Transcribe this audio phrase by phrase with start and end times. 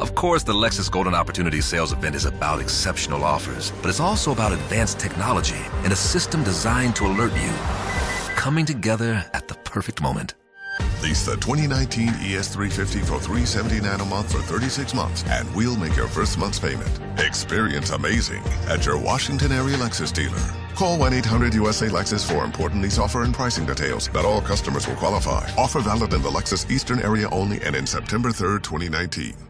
[0.00, 4.32] Of course, the Lexus Golden Opportunity Sales Event is about exceptional offers, but it's also
[4.32, 7.50] about advanced technology and a system designed to alert you.
[8.34, 10.32] Coming together at the perfect moment.
[11.02, 16.08] Lease the 2019 ES350 for 379 a month for 36 months, and we'll make your
[16.08, 16.98] first month's payment.
[17.18, 20.40] Experience amazing at your Washington area Lexus dealer.
[20.76, 24.10] Call 1 800 USA Lexus for important lease offer and pricing details.
[24.14, 25.50] Not all customers will qualify.
[25.58, 29.49] Offer valid in the Lexus Eastern area only and in September 3rd, 2019.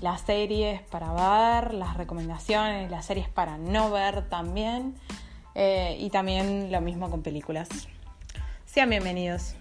[0.00, 4.94] las series para ver, las recomendaciones, las series para no ver también.
[5.54, 7.68] Eh, y también lo mismo con películas.
[8.64, 9.56] Sean bienvenidos.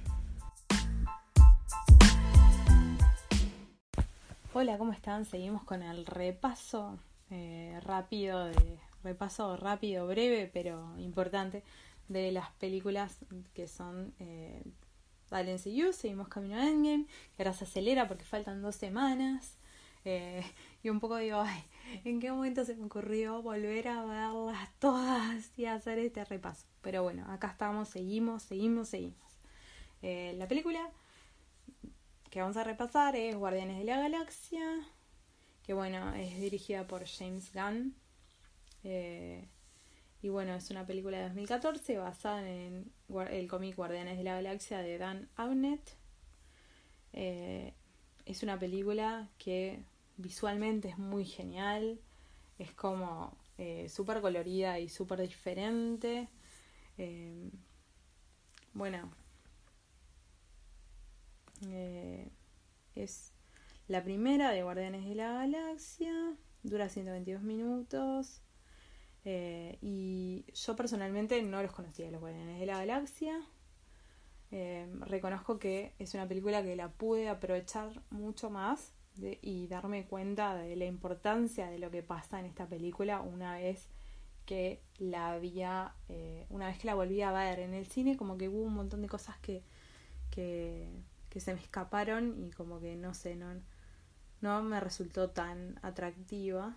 [4.53, 5.25] Hola, ¿cómo están?
[5.25, 6.97] Seguimos con el repaso
[7.29, 11.63] eh, rápido, de, repaso rápido, breve, pero importante
[12.07, 13.17] de las películas
[13.53, 14.63] que son eh,
[15.65, 15.93] You.
[15.93, 19.57] Seguimos camino a Endgame, que ahora se acelera porque faltan dos semanas.
[20.09, 20.41] Eh,
[20.83, 21.61] y un poco digo, ay,
[22.05, 26.65] ¿en qué momento se me ocurrió volver a verlas todas y hacer este repaso?
[26.81, 29.37] Pero bueno, acá estamos, seguimos, seguimos, seguimos.
[30.01, 30.89] Eh, la película
[32.29, 34.79] que vamos a repasar es Guardianes de la Galaxia,
[35.63, 37.93] que bueno, es dirigida por James Gunn.
[38.85, 39.45] Eh,
[40.21, 42.89] y bueno, es una película de 2014 basada en
[43.29, 45.97] el cómic Guardianes de la Galaxia de Dan Abnett.
[47.11, 49.83] es una película que
[50.17, 51.99] visualmente es muy genial,
[52.59, 56.27] es como eh, súper colorida y súper diferente.
[56.97, 57.49] Eh,
[58.73, 59.11] bueno,
[61.67, 62.29] eh,
[62.95, 63.31] es
[63.87, 66.13] la primera de Guardianes de la Galaxia,
[66.63, 68.41] dura 122 minutos.
[69.81, 73.41] y yo personalmente no los conocía, los Guardianes de la Galaxia.
[75.01, 78.93] reconozco que es una película que la pude aprovechar mucho más
[79.41, 83.87] y darme cuenta de la importancia de lo que pasa en esta película una vez
[84.45, 88.37] que la había, eh, una vez que la volví a ver en el cine, como
[88.37, 89.61] que hubo un montón de cosas que,
[90.31, 90.87] que,
[91.39, 93.47] se me escaparon y como que no sé, no,
[94.41, 96.75] no me resultó tan atractiva.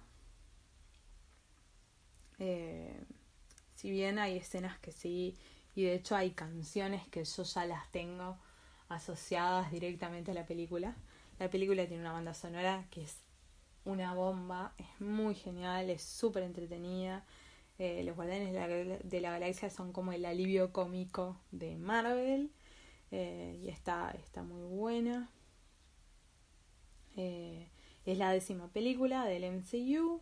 [2.38, 3.02] Eh,
[3.74, 5.34] si bien hay escenas que sí,
[5.74, 8.36] y de hecho hay canciones que yo ya las tengo
[8.90, 10.94] asociadas directamente a la película.
[11.40, 13.16] La película tiene una banda sonora que es
[13.86, 17.24] una bomba, es muy genial, es súper entretenida.
[17.78, 18.52] Eh, los Guardianes
[19.02, 22.50] de la, Galaxia son como el alivio cómico de Marvel
[23.10, 25.30] eh, y está, está muy buena.
[27.16, 27.70] Eh,
[28.04, 30.20] es la décima película del MCU.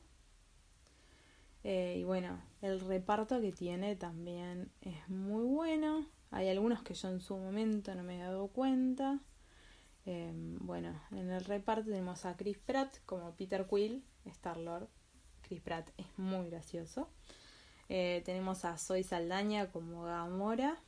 [1.65, 6.07] y bueno, el reparto que tiene también es muy bueno.
[6.31, 9.21] Hay algunos que yo en su momento no me he dado cuenta.
[10.11, 14.89] Em, bueno, en el reparto tenemos a Chris Pratt como Peter Quill, Star-Lord.
[15.43, 17.11] Chris Pratt es muy gracioso.
[17.91, 20.79] Eh, tenemos a Zoe Saldaña como Gamora.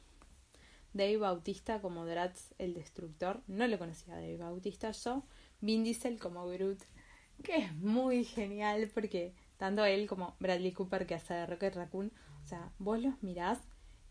[0.94, 3.42] Dave Bautista como Drax el Destructor.
[3.46, 5.22] No lo conocía Dave Bautista yo.
[5.60, 6.80] Vin Diesel como Groot.
[7.42, 12.10] Que es muy genial porque tanto él como Bradley Cooper que hace de Rocket Raccoon.
[12.42, 13.58] O sea, vos los mirás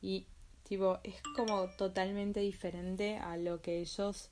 [0.03, 0.27] y
[0.61, 4.29] tipo es como totalmente diferente a lo que ellos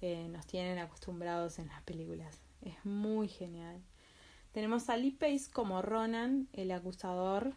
[0.00, 2.40] eh, nos tienen acostumbrados en las películas.
[2.62, 3.82] Es muy genial.
[4.52, 7.54] Tenemos a Lee Pace como Ronan, el acusador,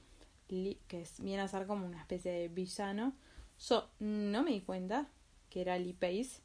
[0.47, 3.13] que viene a ser como una especie de villano.
[3.59, 5.07] Yo no me di cuenta
[5.49, 6.41] que era Lee Pace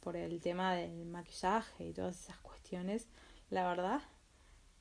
[0.00, 3.08] por el tema del maquillaje y todas esas cuestiones,
[3.50, 4.02] la verdad.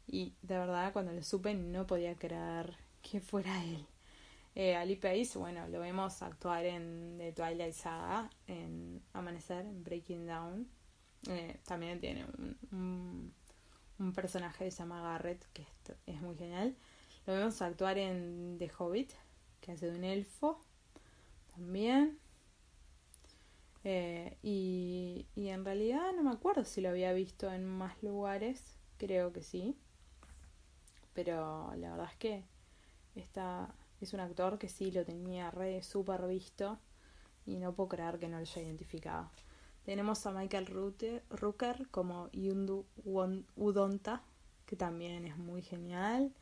[0.07, 3.87] Y de verdad, cuando lo supe, no podía creer que fuera él.
[4.55, 10.27] Eh, Ali Pace, bueno, lo vemos actuar en The Twilight Saga, en Amanecer, en Breaking
[10.27, 10.67] Down.
[11.27, 12.25] Eh, también tiene
[12.71, 13.33] un,
[13.99, 15.65] un, personaje que se llama Garrett, que
[16.05, 16.75] es, muy genial.
[17.25, 19.11] Lo vemos actuar en The Hobbit,
[19.61, 20.61] que hace de un elfo,
[21.55, 22.19] también.
[23.85, 28.77] Eh, y, y en realidad no me acuerdo si lo había visto en más lugares,
[28.97, 29.75] creo que sí.
[31.13, 32.43] Pero la verdad es que
[33.15, 36.79] está, es un actor que sí lo tenía re super visto
[37.45, 39.29] y no puedo creer que no lo haya identificado.
[39.83, 40.67] Tenemos a Michael
[41.29, 42.85] Rooker como Yundu
[43.55, 44.23] Udonta,
[44.65, 46.33] que también es muy genial.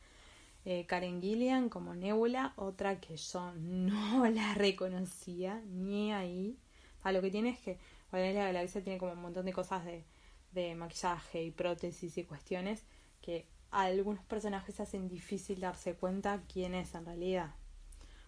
[0.64, 6.56] Eh, Karen Gillian como Nebula, otra que yo no la reconocía ni ahí.
[7.02, 7.78] A lo que tiene es que
[8.10, 10.04] Guardianes de la Galaxia tiene como un montón de cosas de,
[10.52, 12.84] de maquillaje y prótesis y cuestiones
[13.20, 17.54] que algunos personajes hacen difícil darse cuenta quién es en realidad.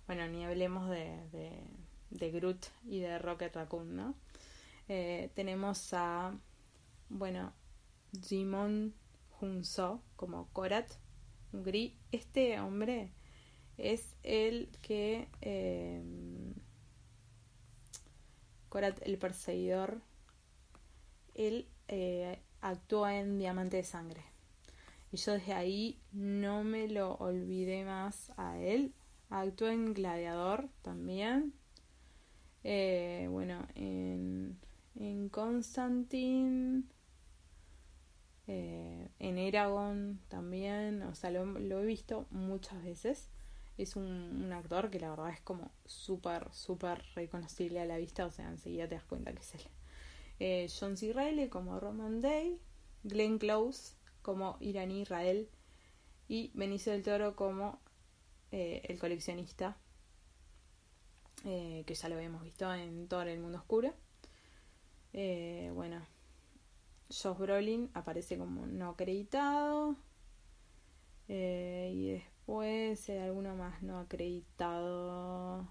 [0.07, 1.63] Bueno, ni hablemos de, de,
[2.11, 4.15] de Groot y de Rocket Raccoon, ¿no?
[4.89, 6.37] Eh, tenemos a,
[7.09, 7.53] bueno,
[8.21, 8.95] Jimon
[9.41, 10.91] Hunso como Korat.
[12.11, 13.13] Este hombre
[13.77, 15.29] es el que...
[15.41, 16.03] Eh,
[18.69, 20.01] Korat, el perseguidor,
[21.35, 24.34] él eh, actúa en Diamante de Sangre.
[25.15, 28.93] Y yo desde ahí no me lo olvidé más a él.
[29.31, 31.55] Actúa en Gladiador también.
[32.65, 34.59] Eh, bueno, en
[34.97, 36.85] en Constantine,
[38.47, 43.31] eh, en Eragon también, o sea, lo, he visto muchas veces.
[43.77, 48.31] Es un, actor que la verdad es como súper, súper reconocible a la vista, o
[48.31, 49.63] sea, enseguida te das cuenta que es él.
[50.39, 51.13] Eh, John C.
[51.13, 52.61] Reilly como Roman Day,
[53.03, 53.94] Glenn Close
[54.25, 55.49] como Irani Rael
[56.27, 57.79] y Benicio del Toro como
[58.51, 59.77] eh, el coleccionista,
[61.45, 63.95] que ya lo habíamos visto en Thor el Mundo Oscuro.
[65.13, 66.05] Eh, bueno,
[67.09, 69.97] Josh Brolin aparece como no acreditado.
[71.29, 75.69] Eh, y después hay alguno más no acreditado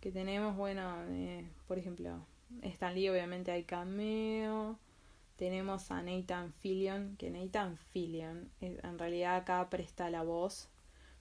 [0.00, 0.56] que tenemos.
[0.56, 2.26] Bueno, eh, por ejemplo,
[2.62, 4.78] Stan Lee, obviamente hay cameo.
[5.44, 10.70] Tenemos a Nathan Fillion, que Nathan Fillion en realidad acá presta la voz,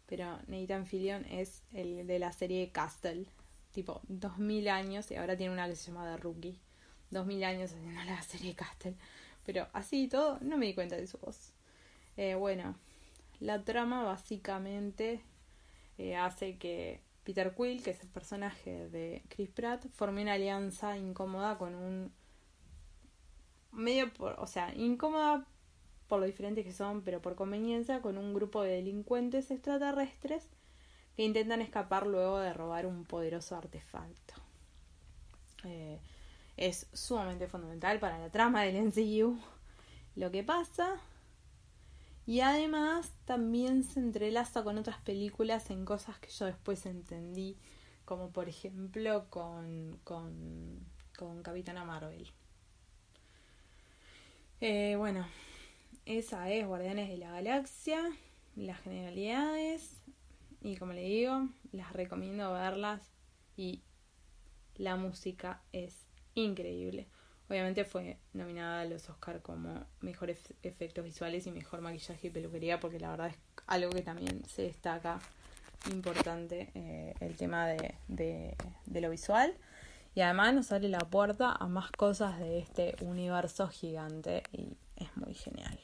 [0.05, 3.25] pero Nathan Fillion es el de la serie Castle,
[3.73, 6.57] tipo 2000 años y ahora tiene una que se llama The Rookie.
[7.11, 8.95] 2000 años haciendo la serie Castle.
[9.45, 11.51] Pero así y todo, no me di cuenta de su voz.
[12.15, 12.77] Eh, bueno,
[13.41, 15.21] la trama básicamente
[15.97, 20.97] eh, hace que Peter Quill, que es el personaje de Chris Pratt, forme una alianza
[20.97, 22.13] incómoda con un.
[23.73, 24.39] Medio por.
[24.39, 25.45] o sea, incómoda
[26.07, 30.47] por lo diferentes que son, pero por conveniencia, con un grupo de delincuentes extraterrestres
[31.15, 34.33] que intentan escapar luego de robar un poderoso artefacto.
[35.63, 35.99] Eh,
[36.57, 39.39] es sumamente fundamental para la trama del MCU
[40.15, 40.97] lo que pasa.
[42.25, 47.57] Y además también se entrelaza con otras películas en cosas que yo después entendí,
[48.05, 50.79] como por ejemplo con, con,
[51.17, 52.31] con Capitana Marvel.
[54.65, 55.27] Eh, bueno,
[56.05, 57.99] esa es Guardianes de la Galaxia,
[58.55, 59.97] las generalidades.
[60.61, 63.01] Y como le digo, las recomiendo verlas
[63.57, 63.81] y
[64.77, 67.09] la música es increíble.
[67.49, 72.79] Obviamente fue nominada a los Oscar como mejores efectos visuales y mejor maquillaje y peluquería
[72.79, 73.37] porque la verdad es
[73.67, 75.19] algo que también se destaca
[75.91, 78.55] importante eh, el tema de, de,
[78.85, 79.57] de lo visual
[80.15, 85.09] y además nos abre la puerta a más cosas de este universo gigante y es
[85.15, 85.77] muy genial.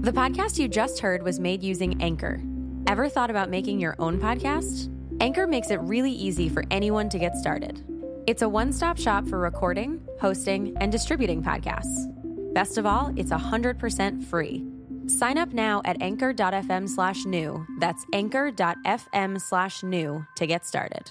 [0.00, 2.40] The podcast you just heard was made using Anchor.
[2.86, 4.90] Ever thought about making your own podcast?
[5.20, 7.82] Anchor makes it really easy for anyone to get started.
[8.26, 12.10] It's a one stop shop for recording, hosting, and distributing podcasts.
[12.52, 14.64] Best of all, it's 100% free.
[15.06, 17.66] Sign up now at anchor.fm slash new.
[17.80, 21.10] That's anchor.fm slash new to get started.